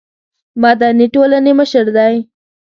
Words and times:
مدني 0.61 1.05
ټولنې 1.15 1.51
مشر 1.59 1.85
دی. 1.97 2.13